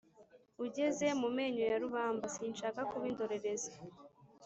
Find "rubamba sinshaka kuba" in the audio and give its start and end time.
1.83-3.05